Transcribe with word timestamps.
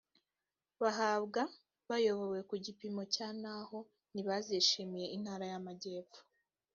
bahabwa 0.81 1.41
bayobowe 1.89 2.39
ku 2.49 2.55
gipimo 2.65 3.01
cya 3.13 3.27
naho 3.41 3.77
ntibazishimiye 4.13 5.05
intara 5.15 5.45
y 5.51 5.55
amajyepfo 5.59 6.21